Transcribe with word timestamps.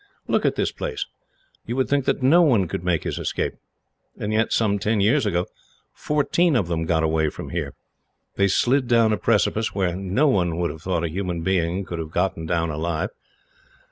Look 0.27 0.47
at 0.47 0.55
this 0.55 0.71
place. 0.71 1.05
You 1.67 1.75
would 1.75 1.87
think 1.87 2.05
that 2.05 2.23
no 2.23 2.41
one 2.41 2.67
could 2.67 2.83
make 2.83 3.03
his 3.03 3.19
escape; 3.19 3.53
and 4.17 4.33
yet, 4.33 4.51
some 4.51 4.79
ten 4.79 4.99
years 4.99 5.27
ago, 5.27 5.45
fourteen 5.93 6.55
of 6.55 6.67
them 6.67 6.85
got 6.87 7.03
away 7.03 7.29
from 7.29 7.51
here. 7.51 7.75
They 8.35 8.47
slid 8.47 8.87
down 8.87 9.13
a 9.13 9.17
precipice, 9.17 9.75
where 9.75 9.95
no 9.95 10.27
one 10.27 10.57
would 10.57 10.71
have 10.71 10.81
thought 10.81 11.03
a 11.03 11.07
human 11.11 11.41
being 11.43 11.85
could 11.85 11.99
have 11.99 12.09
got 12.09 12.33
down 12.47 12.71
alive. 12.71 13.11